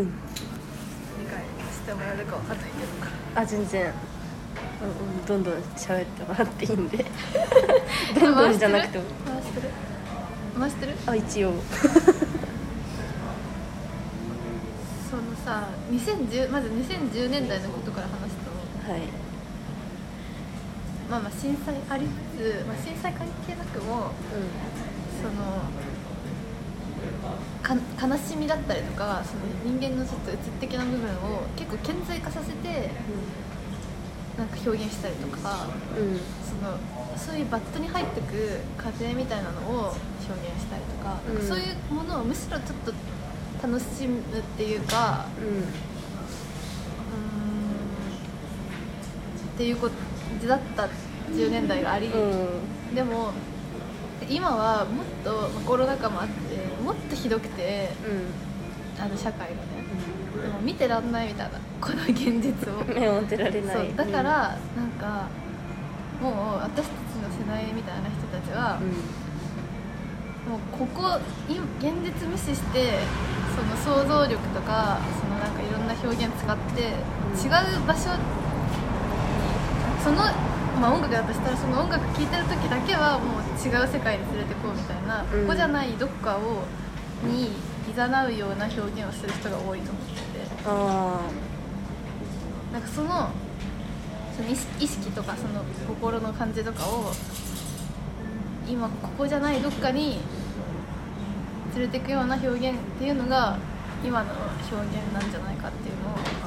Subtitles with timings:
[0.00, 0.04] ん。
[0.04, 0.10] 理
[1.26, 3.40] 解してもらえるかわかんないけど。
[3.40, 3.92] あ全然。
[4.82, 7.04] うんうんどんどん喋ってもらっていいんで。
[8.14, 9.04] どんどんじゃなくても。
[9.26, 9.68] 回してる？
[10.58, 10.94] 回してる？
[11.06, 11.52] あ一応。
[15.10, 18.92] そのさ2010まず2010年代のことから話すと。
[18.92, 19.00] はい。
[21.10, 22.06] まあまあ震災あり
[22.36, 24.10] つつ、まあ、震災関係なくも
[25.22, 25.62] その
[27.62, 27.74] か
[28.06, 32.90] 悲しみだったりとかその人間のちょっとうつ的な部分を結構顕在化させて
[34.38, 35.66] なんか表現したりとか
[35.98, 36.06] うん。
[36.08, 36.78] うんその
[37.16, 41.48] そういうバットに入ってく過程みたいなのを表現したりとか、うん。
[41.48, 42.92] そういうものをむしろちょっと
[43.66, 45.62] 楽しむっていうかううーん
[49.54, 50.88] っていうことだった
[51.32, 52.16] 10年代があり、んう
[52.92, 52.94] ん。
[52.94, 53.32] でも
[54.28, 56.34] 今はもっとまあコロナ禍もあって
[56.86, 57.90] もっとひどくて
[58.98, 59.58] あの社会がね。
[60.40, 61.58] でも見てらんないみたいな。
[61.80, 62.78] この現実を。
[62.86, 63.74] うん目を当てられない。
[63.74, 63.96] そう。
[63.96, 65.26] だからなんか
[66.22, 69.26] もう私たちの世代みたいな人たちはうん。
[70.46, 71.18] もうここ
[71.52, 73.00] い現実無視して
[73.56, 77.50] その想像力とかそのなんかいろんな表現使って違
[77.82, 78.20] う場所に
[80.06, 80.22] その、
[80.80, 85.46] まあ、音楽だとしたらその音楽聴いてる時だけはもう違う世界に連れてこうみたいな、うん。
[85.46, 86.64] ここじゃないどっかを
[87.24, 87.50] に
[87.86, 90.46] 誘うような表現をする人が多いと思ってて。
[90.66, 91.20] あ
[92.72, 93.30] なんかその
[94.36, 94.54] その意
[94.86, 97.10] 識とかその心の感じとかを
[98.68, 100.18] 今ここじゃないどっかに
[101.74, 103.56] 連れていくような表現っていうのが
[104.04, 104.32] 今の
[104.70, 106.45] 表現なんじゃないかっていうのを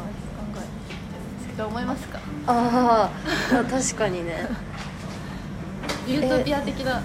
[1.60, 2.18] んですけど思いますか？
[2.18, 4.48] ーあーあ確かにね。
[6.08, 6.92] ユートピア的な。
[6.92, 7.02] ユー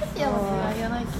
[0.00, 1.16] トピアは言わないけど。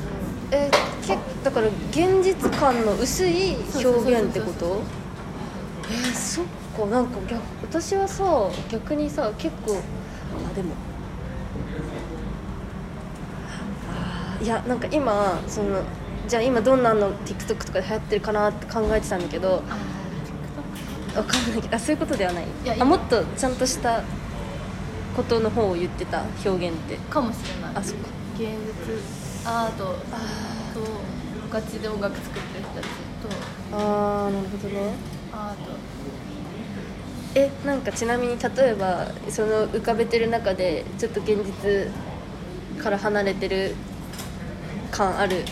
[0.52, 0.70] え
[1.06, 4.80] けだから現実感の薄い表現ってこと？
[5.90, 6.44] えー、そっ
[6.78, 6.86] か。
[6.86, 8.24] なんか逆私はさ
[8.70, 10.70] 逆にさ結構あでも。
[13.90, 15.80] あーいやなんか今その
[16.28, 19.76] じゃあ今どんなの TikTok とかで流行ってるかなって考えてたんだけどあ
[21.16, 22.44] わかんないけどあそういうことではない。
[22.64, 24.02] いやあもっとちゃんとした
[25.16, 26.96] ことの方を言ってた表現って。
[27.10, 27.76] かもしれない。
[27.76, 28.08] あそっか。
[28.38, 29.02] 芸術
[29.44, 30.18] アートとあ
[31.50, 34.92] ガチで音楽作ってる人たちとあーなるほどね。
[35.32, 35.72] アート。
[37.34, 43.74] えなんかちなみに例えばその浮かべてる中でちょっと現実から離れてる
[44.90, 45.44] 感ある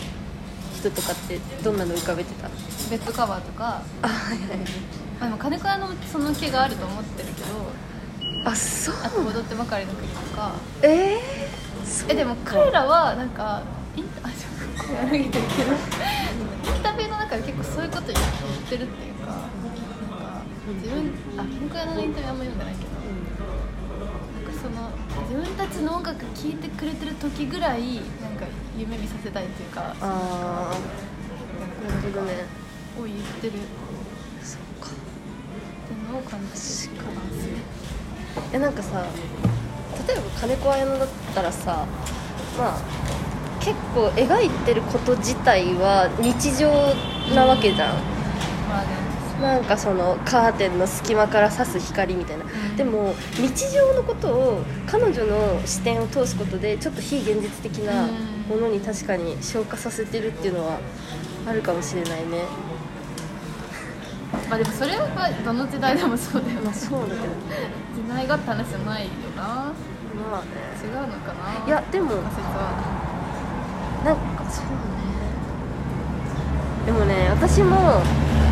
[0.75, 2.49] 人とかってどんなの浮かべてた？
[2.89, 3.81] ベッドカバーとか。
[4.01, 4.65] あはいはいま
[5.25, 8.95] あ、でも金子屋のその気があると思ってるけどあそう。
[9.03, 10.53] あと踊ってばかりの国とか。
[10.83, 13.63] えー、えでも彼らはなんか
[13.95, 18.17] インタあちょっと声上げてるけどインタビューの中で結構そういうこと言っ
[18.69, 22.91] てるっていうかなんか自分あ金子屋のインタビューあんま読んでないけど
[24.35, 24.91] なんかその
[25.23, 28.45] 自分たちの音楽聴いてくれてる時ぐらいなんか
[28.77, 32.65] 夢見させたいっていうかああなるほどね。
[32.99, 33.53] を言ってる
[36.15, 37.21] いうのを感じてるかな
[38.53, 39.05] えなんかさ
[40.07, 41.85] 例えば金子綾乃だったらさ
[42.57, 42.81] まあ
[43.59, 46.69] 結構描いてること自体は日常
[47.33, 47.95] なわけじゃん、
[48.69, 49.05] まあね
[49.41, 52.77] なんかそのカーテンの隙間から差す光みたいな、ん。
[52.77, 58.35] でも日常のことを彼女の視点を通すことでちょっと非現実的なうん。
[58.47, 60.79] ものに確かに消化させてるっていうのは
[61.47, 62.43] あるかもしれないね
[64.49, 65.05] まあでもそれは
[65.43, 67.17] どの時代でもそうだよまあそうだけど。
[67.95, 69.43] 時代がって話じゃないよな。
[69.43, 70.47] まあね。
[70.83, 71.65] 違うのかな。
[71.65, 72.71] いやでも仮説は
[74.05, 74.71] なんかそうね。
[76.85, 78.01] でもね私もあ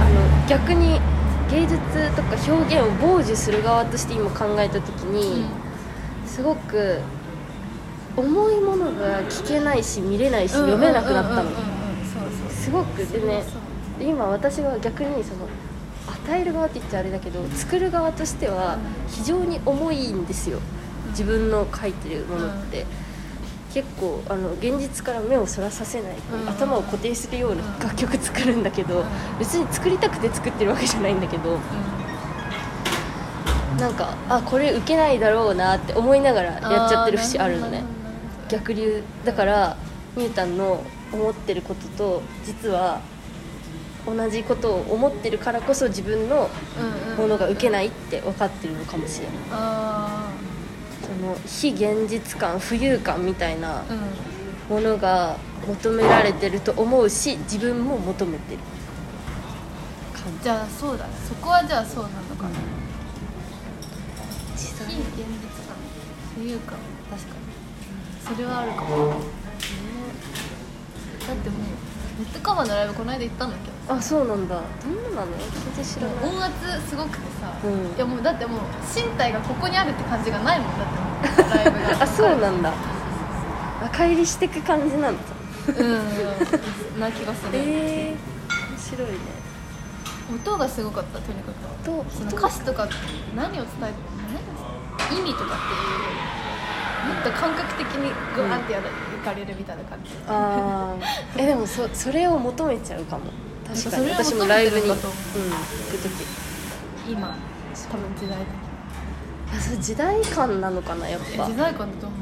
[0.09, 0.99] の逆に
[1.51, 1.77] 芸術
[2.15, 5.45] とか表現を傍受する側として今考えた時に、
[6.25, 6.99] すごく
[8.17, 11.51] 重いものが聞けないし見れないし読めなくなったの。
[12.49, 13.43] すごくでね
[13.99, 15.47] 今私は逆にその
[16.25, 18.77] 与える側って言っちゃあれだけど作る側としては
[19.07, 20.59] 非常に重いんですよ。
[21.09, 22.85] 自分の書いてるものって、
[23.73, 26.49] 結構あの現実から目をそらさせない、うん。
[26.49, 27.79] 頭を固定するようなうん。
[27.79, 29.05] 楽曲作るんだけど、ん。
[29.39, 31.59] 別に作りたくて作ってるわけじゃないんだけどう
[33.79, 37.83] なんかあこれ受けないだろうなって思いながらんやっちゃってる節あるのね。
[38.49, 39.03] 逆流。
[39.25, 39.77] だから
[40.15, 43.01] みゆたんの思ってることと実は
[44.05, 46.49] 同じことを思ってるからこそ自分の
[47.17, 49.35] ものが受けないって分かってるのかもしれない。
[49.51, 50.29] あ
[51.01, 53.83] その非現実感浮遊感みたいな
[54.69, 58.59] ものが求められてると思うし自分も求めてる。
[60.13, 60.49] かじ。
[60.49, 61.11] ゃあそうだね。
[61.27, 62.49] そこはじゃあそうなのかな、
[64.55, 65.23] 実際非現実
[65.67, 65.75] 感
[66.35, 66.73] というか
[67.09, 68.35] 確かに。
[68.35, 68.93] それはあるかも、だ
[71.33, 71.67] ってもうネ
[72.23, 74.55] ットカバーのライブこの間行ったんだけどあそうなんだ。
[74.55, 75.37] どんななの？
[75.37, 76.29] 全然知らない。
[76.29, 77.95] 音圧すごくてさ、うん。
[77.95, 78.59] いやもうだってもう
[78.95, 80.87] 身体がここにあるって感じがないもんだっ
[81.35, 82.03] てもうライブが。
[82.03, 82.71] あそうなんだ。
[83.83, 85.21] 赤入りしてく感じなんだ。
[85.67, 86.99] うん。
[86.99, 88.15] な気がする、ええ
[88.71, 89.17] 面白いね。
[90.33, 91.55] 音がすごかったとにかく。
[91.83, 92.87] とその歌詞とか
[93.35, 93.67] 何を伝えて
[95.09, 96.42] 何意味とかっていう
[97.23, 100.11] と感覚的にグワーってやる、いかれるみたいな感じ。
[100.27, 101.05] ああ
[101.37, 103.23] えでもそそれを求めちゃうかも。
[103.67, 104.09] 確かに。
[104.11, 105.01] 私もライブに、うん、行く
[105.97, 106.43] 時。
[107.09, 107.35] 今
[107.91, 108.37] 多分時代
[109.55, 111.25] あそう時代感なのかなやっぱ。
[111.25, 112.19] 的時代感だと思う、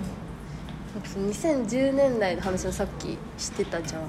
[0.95, 4.01] なんかその2010年代の話をさっきしてたじゃん、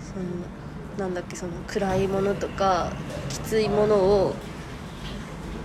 [0.00, 0.14] そ
[0.98, 2.90] のなんだっけその暗いものとか
[3.28, 4.34] きついものを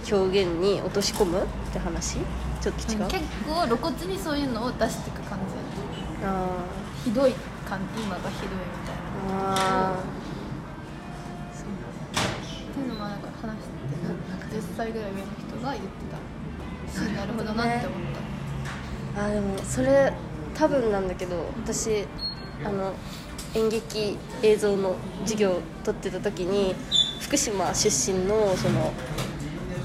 [0.09, 2.19] 表現に落とし込むって話？
[2.65, 5.53] ちょっと違う、うん結構露骨にそういうのを出していく感じ
[6.25, 6.65] あ
[7.03, 7.33] ひどい
[7.69, 8.95] 感今がひどいみたい
[9.37, 9.55] な。
[9.55, 9.57] ー。
[9.59, 10.01] あっ
[12.73, 16.35] ていうのもなんか話してて10歳ぐらい上の人が言ってた。
[16.91, 17.99] しなるほどなって思っ
[19.15, 20.13] た、ーあーでもそれ
[20.55, 22.07] 多分なんだけど私
[22.63, 22.93] あの
[23.53, 26.73] 演劇映像の授業を取ってた時に
[27.21, 28.91] 福島出身のその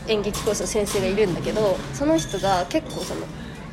[0.09, 3.21] 演劇コースの先生がいるんだけどその人が結構その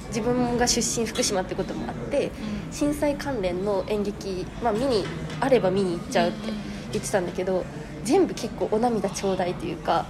[0.08, 2.32] 自分が出身福島ってこともあって
[2.72, 5.04] 震災関連の演劇、まあ、見に
[5.40, 6.52] あれば見に行っちゃうって
[6.94, 7.66] 言ってたんだけど
[8.04, 10.06] 全部結構お涙ちょうだいというか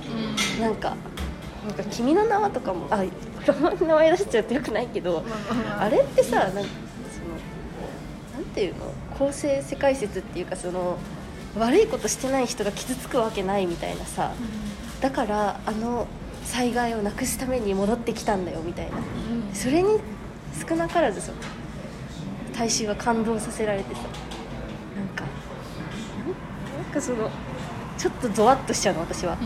[0.59, 0.95] うなんか
[1.65, 3.03] 「なんか君の名は」とかもあ
[3.83, 5.23] 名前出しちゃうとよくないけど
[5.79, 6.63] あれってさなんその
[8.35, 10.97] なんていうの公正世界説っていうかその
[11.57, 14.31] 悪いことしてない人が傷つくわけないみたいなさ
[15.01, 16.07] だからあの
[16.43, 18.97] 災害をなくすために戻ってきたんだよみたいな。
[18.97, 19.03] うん。
[19.53, 19.99] それに
[20.67, 21.37] 少なからずその
[22.57, 24.01] 大衆は感動させられてさ。
[24.01, 25.23] なんか
[26.83, 27.29] なんかその
[27.97, 29.35] ちょっとゾワッとしちゃうの私は。
[29.35, 29.45] なん。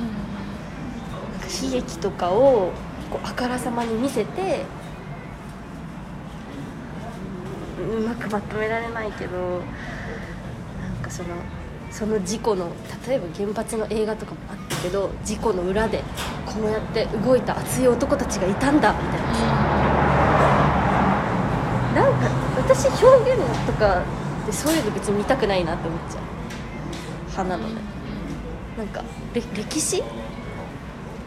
[1.40, 2.72] か悲劇とかを
[3.10, 4.64] こうあからさまに見せて
[7.80, 9.60] うんうまくまとめられないけど
[10.80, 11.30] なんかその
[11.90, 12.72] その事故の
[13.08, 16.04] 例えば原発の映画とかもあっけど事故の裏で
[16.46, 19.34] こうやって動いた熱い男たちがいたんだみたいな。
[19.36, 19.42] さ
[21.96, 24.04] なんか私表現とか
[24.46, 26.24] でそういうの別に見たくないなって思っちゃう。
[27.32, 27.82] 派なのね
[28.78, 30.04] なんか歴史？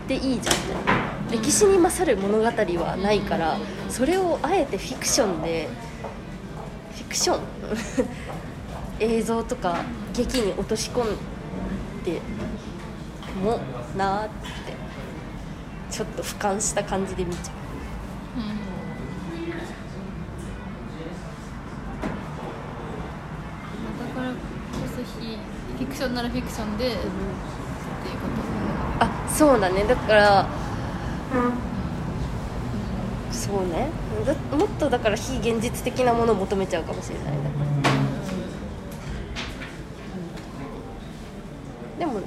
[0.09, 0.39] でいいじゃん。
[0.39, 0.41] み
[0.85, 3.57] たいな歴史に勝る物語はないから
[3.89, 5.69] それをあえてフィクションで
[6.95, 7.41] フィクション？
[9.01, 9.79] 映像とか
[10.15, 11.07] 劇に落とし込ん
[12.05, 12.21] で
[13.43, 13.61] も
[13.97, 14.35] なーって
[15.91, 17.55] ちょっと俯瞰した感じで見ちゃう。
[23.99, 24.37] だからこ
[24.97, 25.39] そ非
[25.77, 27.09] フィクションならフィクションで、っていうこ
[28.99, 29.05] と。
[29.05, 29.85] あそうだね。
[29.85, 30.47] だから、
[33.33, 33.91] そうね。
[34.25, 37.33] だもっとだから非現実的なものを求めちゃうかもしれない。
[37.33, 37.74] ねでも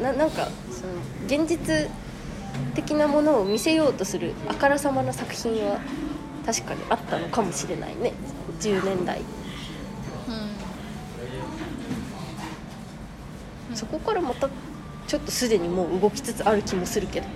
[0.01, 0.94] ななんかその
[1.25, 1.89] 現実
[2.75, 5.80] 的なものを見せようとするあからさまな作品は
[6.45, 8.13] 確かにあったのかもしれないね。
[8.59, 9.21] 10年代。
[13.73, 14.49] そこからまた
[15.07, 17.27] ちょっとすでにもう動きつつある気もするけど。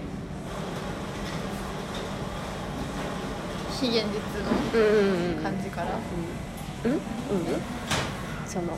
[3.80, 5.26] 非現実うんうん。
[5.26, 5.92] うんの感じから、
[6.86, 6.92] うん。
[6.92, 7.00] うん。
[8.48, 8.78] その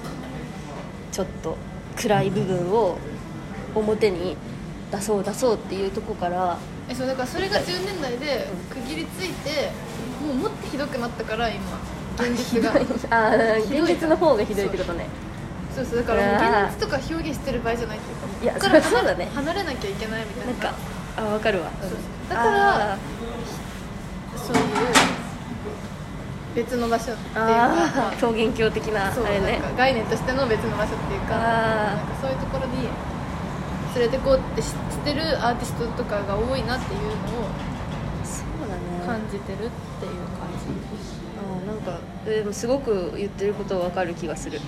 [1.11, 1.57] ちょっと
[1.95, 2.97] 暗い部分を
[3.75, 4.35] 表に
[4.91, 6.57] 出そう出そうっていうとこから
[6.89, 9.71] えそうだからそれが10年代で区切りついて
[10.25, 11.61] もうもっとひどくなったから今。
[12.15, 12.71] 現実が。
[13.09, 15.07] あーひどい現実の方がひどいってことね。
[15.75, 19.27] そうそうだから現実とか表現してる場合じゃないっていうかいやここからそうだね。
[19.33, 20.51] 離れなきゃいけないみたいな。
[20.53, 20.73] なんか
[21.17, 21.71] あ分かるわ。
[21.81, 21.91] そう
[22.29, 22.97] だからあ
[24.37, 24.63] そういう
[26.55, 29.53] 別の場所っていうーか桃源郷的なあそうれね。
[29.53, 32.87] なんか概念としての別の場所っていうかなんかそういうところに
[33.95, 34.69] 連れてこうって知っ
[35.05, 37.13] てるアーティストとかが多いなっていうのを
[39.05, 40.47] 感じてるっていう感
[41.37, 44.59] あーなんかでもすごく言ってることは分かる気がする。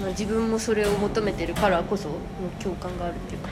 [0.00, 2.14] まあ自分もそれを求めてるからこその
[2.62, 3.48] 共感があるっていうか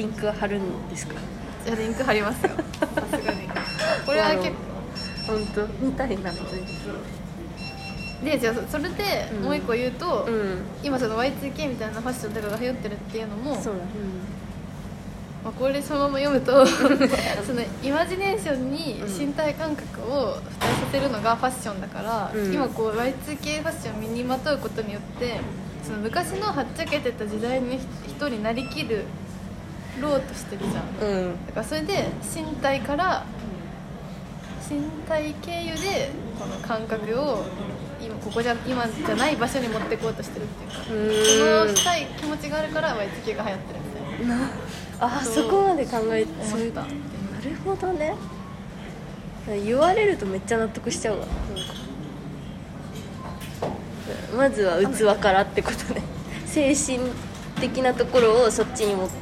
[0.00, 1.14] リンクは貼るんですか？
[1.64, 2.50] じゃあリンク貼りますよ。
[2.80, 2.86] さ
[3.18, 3.48] すがに。
[4.06, 4.54] これは結構。
[5.26, 5.84] 本当？
[5.84, 6.38] 見たいなぜ
[8.24, 9.44] でじゃあそれでうん。
[9.44, 10.62] もう一個言うと、うん。
[10.82, 13.80] 今その Y2K みたいなファッションとかが流行ってるっていうのもそうだ
[15.42, 16.66] まあ、これそのまま読むと
[17.46, 22.52] そのイマジネーションにうん身体感覚を付帯させるのがファッションだから、うん。
[22.52, 25.40] 今こう Y2K ファッションを身にまとうことによって
[25.82, 27.68] その昔のはっちゃけてた時代の
[28.06, 29.04] 人になりきる
[30.00, 31.08] ろうとしてるじゃん。
[31.08, 31.46] うん。
[31.46, 33.24] だからそれで身体から
[34.68, 37.44] 身体経由でこの感覚を
[38.00, 43.80] 今ここじゃ今じゃない場所に持っていこうとしてるっていうかそのしたい気持ちがあるから Y2K が流行ってる
[44.20, 44.38] みたいな。
[44.38, 44.50] な
[45.00, 46.94] あそこまで考えそういうな思っ
[47.42, 48.14] たるほどね。
[49.64, 51.26] 言われるとめっちゃ納得しちゃうわ。
[54.36, 56.02] まずは器からってことね。
[56.46, 56.98] 精神
[57.60, 59.14] 的なところをそっちに持って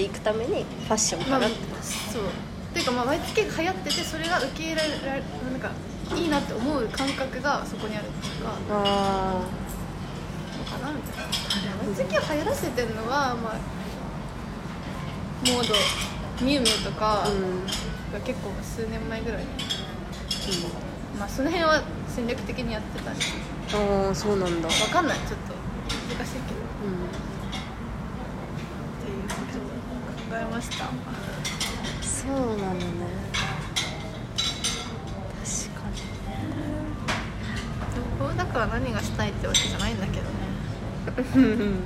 [0.00, 2.22] いくためにファッションまあから、そう。
[2.22, 2.26] っ
[2.74, 5.70] ていうかまあ Y2K が流行っててそれが受け入れられなんか
[6.14, 9.40] いいなって思う感覚がそこにあるっていうかあ
[10.58, 11.24] のかなみたいな。
[11.94, 13.58] Y2K を流行らせてるのはまあ
[15.46, 15.74] モード
[16.44, 17.66] ミュウミュウとかあうん。
[18.14, 19.48] が結構数年前ぐらいに
[21.18, 23.18] まあその辺は戦略的にやってたり。
[23.74, 25.18] ああそうなんだ、わかんない。
[25.18, 25.54] ちょっと
[26.14, 26.60] 難しいけど。
[26.84, 27.10] うん、っ
[29.02, 30.84] ていうことを考えました。
[32.00, 32.86] そうなのね。
[35.42, 35.82] 確か
[38.20, 40.30] こうだから何がしたいってわけじゃないんだけどね。
[41.34, 41.64] に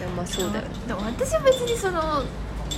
[0.00, 0.70] いやまあそうだよね。
[0.86, 2.22] でも私は別にその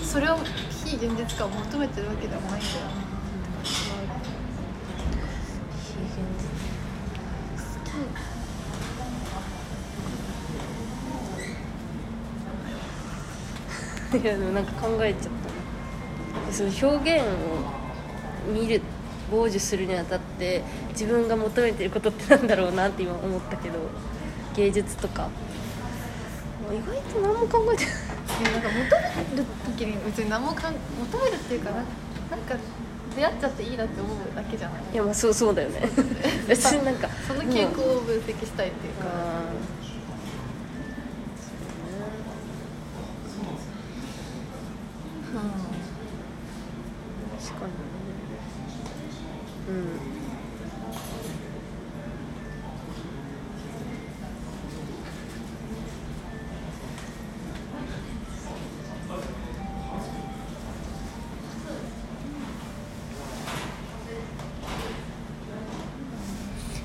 [0.05, 0.39] それを
[0.85, 2.63] 非現実感を求めてるわけではないんだよね
[14.13, 15.29] いやでもなんか考えちゃった。
[15.29, 17.27] なその表現を
[18.53, 18.83] 見る
[19.31, 23.79] 傍受するにあたって自分が求めてることってなんだろうなって今思ったけど
[24.55, 25.29] 芸術とか。
[26.71, 27.95] 意外と何も考えてない
[28.41, 29.45] いやなんか求める
[29.77, 31.85] 時に別に何もかん求めるっていうかななん
[32.47, 32.57] か
[33.15, 34.83] 出会っちゃっていいなって思うだけじゃない？
[34.93, 35.83] いやまあそうそうだよね。
[36.49, 47.79] 別になんかその傾向を分析したいっていうか、あー確かにね
[49.69, 50.13] うん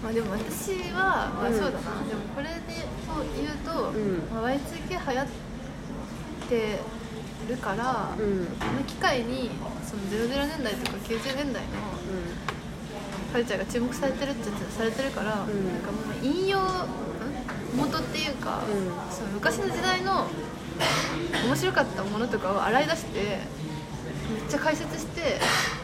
[0.03, 0.71] まあ、でも私
[1.07, 5.27] は、まあ、うんそうだな、でもこれでそう言うと、うんまあ、Y2K 流行っ
[6.49, 6.79] て
[7.49, 9.51] るから、この機会に
[9.87, 11.69] その00年代とか90年代の。
[13.31, 15.47] カルチャーが注目されてるってされてるから、んなん
[15.81, 16.63] かもう引用ん？
[17.75, 19.13] 元っていうか、うん。
[19.13, 20.27] その昔の時代の
[21.45, 23.39] 面白かったものとかを洗い出してめっ
[24.49, 25.39] ちゃ解説して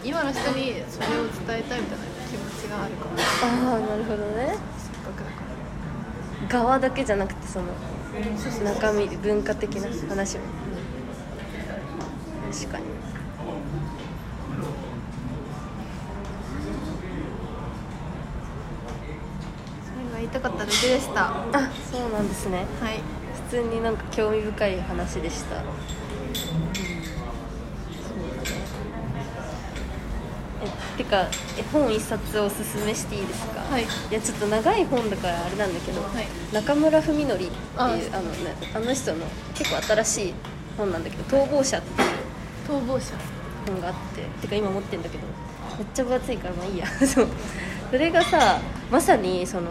[0.06, 4.56] 今の人にそれを伝えたいみたいな気持ちがあるからああなるほどね
[5.12, 5.24] か
[6.50, 7.66] 側だけじゃなくてその
[8.64, 10.44] 中身文化的な話も
[12.52, 12.86] 確かに。
[20.24, 22.66] 言いたかっただけでしたはあそうなんですね。
[22.94, 23.02] い。
[23.50, 25.70] 普通になんか興味深い話でした、うん、そ
[28.16, 28.48] うだね
[30.64, 33.62] えてか絵本一冊おすすめしていいですか？
[33.62, 33.84] はい。
[33.84, 36.28] いやちょっと長い本だからあれなんだけど、はい。
[36.54, 38.08] 中村文則っていうああの,、ね、
[38.76, 40.34] あの人の結構新しい
[40.78, 43.14] 本なんだけど「逃亡者」っていう逃亡者。
[43.66, 45.24] 本があっててか今持ってるんだけど
[45.78, 46.86] めっちゃ分厚いからまあいいや。
[47.08, 47.28] そう。
[47.92, 48.60] それがさ
[48.92, 49.70] まさにその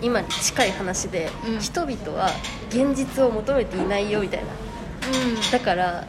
[0.00, 1.60] 今に近い話で、うん。
[1.60, 2.30] 人々は
[2.70, 4.46] 現実を求めていないよみたいな。
[5.50, 6.02] だからあ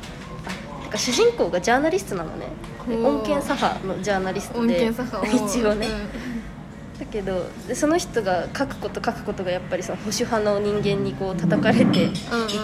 [0.85, 2.47] てか主人公がジャーナリストなのね
[2.87, 6.99] 穏健左派のジャーナリストうん、で一応ね、うん。
[6.99, 12.11] だけどでその人が書くこと書くことがやっぱりその保守派の人間にこう叩かれてい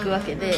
[0.01, 0.53] くわけで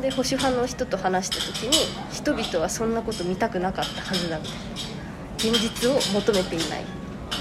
[0.00, 1.76] で保守派の人と話した時に
[2.12, 6.84] 人々はそんなこと見たくなかったはずだみたいな現実を求めていない。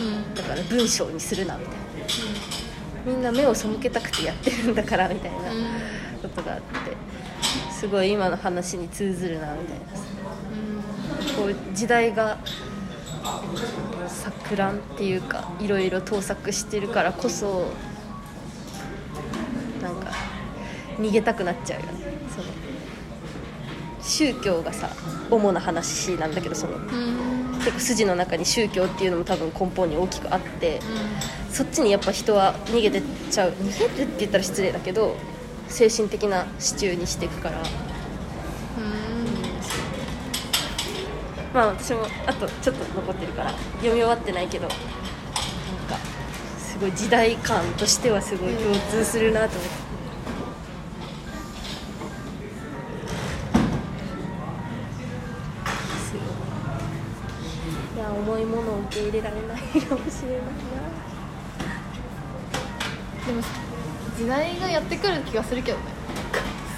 [0.01, 0.35] うん。
[0.35, 1.81] だから文章にするなみたいな。
[3.05, 5.37] みんな目を背けたくてやってるんだからみたいな
[6.21, 6.95] ことがあって
[7.71, 9.85] すごい今の話に通ずるなみたいな
[11.35, 12.37] こう時代が
[14.07, 17.71] 錯乱っていうかいろいろ盗作してるからこそ
[20.99, 21.93] 逃げたくなっちゃうよね。
[22.29, 22.47] その
[24.01, 24.89] 宗教がさ
[25.29, 27.21] 主な話なんだけどそのうん。
[27.59, 30.79] 結構筋の中に宗教っていうのも多分根本に大きくあって
[31.51, 33.51] そっちにやっぱ人は逃げてっちゃう。
[33.51, 35.15] 逃げるって言ったら失礼だけど
[35.67, 37.63] 精神的な支柱にしていくからうん
[41.53, 45.97] まあ私もあとちょっと残ってるから読み終わってないけどなんか
[46.57, 49.69] すごい時代感としてはすごい共通するなと思って。
[57.95, 57.99] い。
[57.99, 60.51] や重いものを受け入れられないかもしれないな。
[63.27, 63.41] でも
[64.17, 65.83] 時代がやってくる気がするけどね。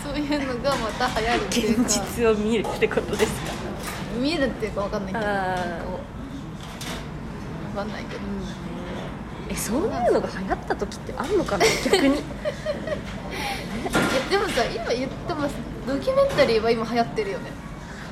[0.04, 1.84] そういうのがまた流行るっていうか。
[1.84, 3.54] 現実を見るってことですか？
[4.20, 5.36] 見えるっていうかわかんないけどあー。
[5.36, 5.64] なんか
[7.80, 8.22] わかんないけど。
[9.50, 11.66] えそういうのが流行った時ってあんのかな？
[11.86, 12.16] 逆に。
[12.16, 12.22] いや
[14.30, 15.48] でもさ今言っても
[15.88, 17.52] ドキュメンタリーは今流行ってるよね。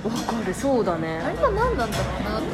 [0.03, 1.19] わかるそうだね。
[1.23, 2.51] あれは何なんだろうなと思う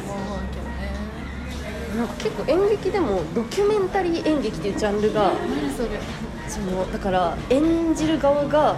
[0.52, 1.98] けどね。
[1.98, 5.88] なんか結構演劇でもドキュメンタリー演劇っていうジャンルが何それ。
[6.48, 8.76] そのだから演じる側が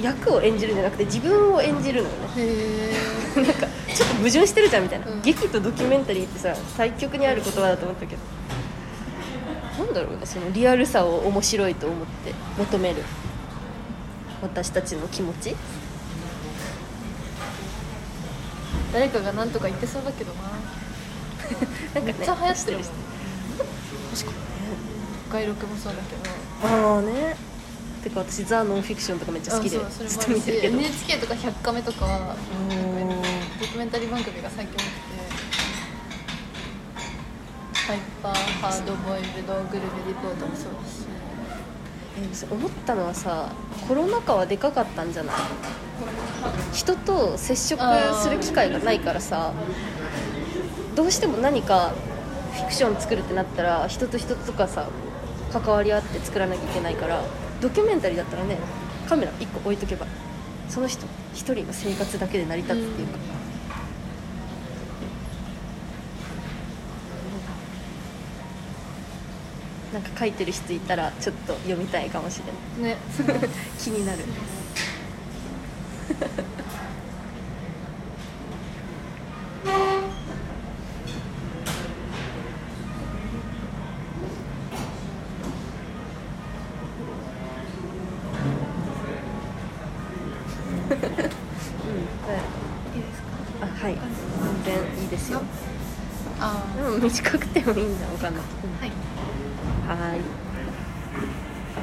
[0.00, 2.92] 役を演じるんじゃなくて自分を演じるのよね。
[3.36, 5.22] なんかちょっと矛盾してるじゃんみたいな、うん。
[5.22, 8.22] 劇とドキュメンタリーってさ対極にある言葉だと思ったけど。
[9.78, 13.02] なんだろうねそのリアルさを面白いと思って求める。
[14.42, 15.56] 私たちの気持ち。
[18.92, 20.40] 誰かが何とか言ってそうだけどな。
[21.94, 22.86] なんかねめっちゃ流行ってるもん。
[22.86, 24.32] 確か
[25.32, 26.22] 外録もそうだけど。
[26.22, 27.47] にああね
[28.08, 30.76] てか私ザ・ノンフィクションとかめっちゃ好きでずっと見るけど。
[30.78, 32.36] NHK とか100カメとか
[33.60, 34.88] ドキュメンタリー番組が最近多くて
[37.74, 41.06] ハイパーハードボイルドグルメリポートもそうだし。
[42.20, 43.52] え思ったのはさ
[43.86, 45.36] コロナ禍はでかかったんじゃない？
[46.72, 47.80] 人と接触
[48.22, 49.52] する機会がないからさ
[50.96, 51.92] どうしても何か
[52.54, 54.88] フィクション作るってなったら人と人とかさ
[55.52, 57.22] 関わり合って作らなきゃいけないから
[57.60, 58.56] ドキュメンタリーだったらね
[59.08, 60.06] カメラ1個置いとけば
[60.68, 63.18] その人1人の生活だけで成り立つっていうか、
[69.94, 72.40] なんか書いてる人いたらちょっと読みたいかもし
[72.76, 72.94] れない。
[72.94, 72.98] ね。
[73.78, 74.24] 気になる